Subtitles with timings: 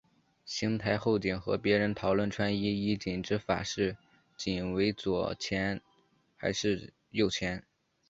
[0.45, 3.95] 行台侯景和别人讨论穿衣衣襟之法是
[4.35, 5.79] 襟为左前
[6.37, 7.63] 还是右前。